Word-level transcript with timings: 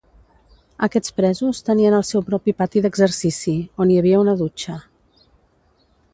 Aquests 0.85 1.11
presos 1.19 1.59
tenien 1.67 1.97
el 1.97 2.05
seu 2.13 2.23
propi 2.31 2.55
pati 2.63 2.83
d'exercici, 2.87 3.55
on 3.87 3.93
hi 3.93 4.01
havia 4.01 4.25
una 4.25 4.35
dutxa. 4.43 4.81